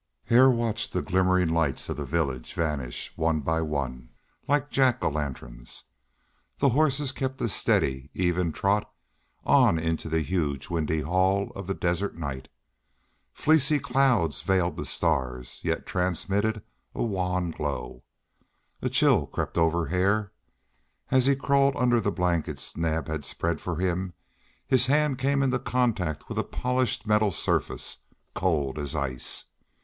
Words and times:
Hare 0.23 0.49
watched 0.49 0.93
the 0.93 1.03
glimmering 1.03 1.47
lights 1.47 1.87
of 1.87 1.95
the 1.97 2.05
village 2.05 2.55
vanish 2.55 3.13
one 3.15 3.41
by 3.41 3.61
one, 3.61 4.09
like 4.47 4.71
Jack 4.71 5.03
o' 5.03 5.09
lanterns. 5.09 5.83
The 6.57 6.69
horses 6.69 7.11
kept 7.11 7.39
a 7.39 7.47
steady, 7.47 8.09
even 8.15 8.51
trot 8.51 8.91
on 9.43 9.77
into 9.77 10.09
the 10.09 10.21
huge 10.23 10.71
windy 10.71 11.01
hall 11.01 11.51
of 11.53 11.67
the 11.67 11.75
desert 11.75 12.15
night. 12.17 12.47
Fleecy 13.31 13.77
clouds 13.77 14.41
veiled 14.41 14.75
the 14.75 14.85
stars, 14.85 15.61
yet 15.63 15.85
transmitted 15.85 16.63
a 16.95 17.03
wan 17.03 17.51
glow. 17.51 18.03
A 18.81 18.89
chill 18.89 19.27
crept 19.27 19.55
over 19.55 19.85
Hare. 19.89 20.31
As 21.11 21.27
he 21.27 21.35
crawled 21.35 21.75
under 21.75 22.01
the 22.01 22.11
blankets 22.11 22.75
Naab 22.75 23.07
had 23.07 23.23
spread 23.23 23.61
for 23.61 23.75
him 23.75 24.13
his 24.65 24.87
hand 24.87 25.19
came 25.19 25.43
into 25.43 25.59
contact 25.59 26.27
with 26.27 26.39
a 26.39 26.43
polished 26.43 27.05
metal 27.05 27.29
surface 27.29 27.99
cold 28.33 28.79
as 28.79 28.95
ice. 28.95 29.45